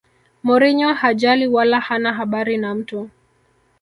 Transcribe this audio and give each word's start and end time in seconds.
mourinho 0.43 0.93
hajali 0.93 1.47
wala 1.47 1.79
hana 1.79 2.13
habari 2.13 2.57
na 2.57 2.75
mtu 2.75 3.09